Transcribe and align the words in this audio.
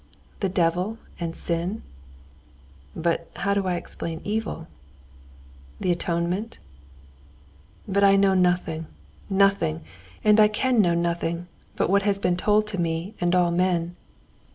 The 0.39 0.49
devil 0.49 0.97
and 1.19 1.35
sin. 1.35 1.83
But 2.95 3.29
how 3.35 3.53
do 3.53 3.67
I 3.67 3.75
explain 3.75 4.19
evil?... 4.23 4.67
The 5.79 5.91
atonement?... 5.91 6.57
"But 7.87 8.03
I 8.03 8.15
know 8.15 8.33
nothing, 8.33 8.87
nothing, 9.29 9.81
and 10.23 10.39
I 10.39 10.47
can 10.47 10.81
know 10.81 10.95
nothing 10.95 11.45
but 11.75 11.87
what 11.87 12.01
has 12.01 12.17
been 12.17 12.35
told 12.35 12.65
to 12.69 12.79
me 12.81 13.13
and 13.21 13.35
all 13.35 13.51
men." 13.51 13.95